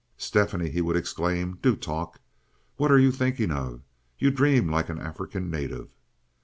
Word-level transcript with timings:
"Stephanie," 0.17 0.71
he 0.71 0.81
would 0.81 0.95
exclaim, 0.95 1.59
"do 1.61 1.75
talk. 1.75 2.19
What 2.77 2.91
are 2.91 2.97
you 2.97 3.11
thinking 3.11 3.51
of? 3.51 3.81
You 4.17 4.31
dream 4.31 4.67
like 4.67 4.89
an 4.89 4.97
African 4.97 5.51
native." 5.51 5.89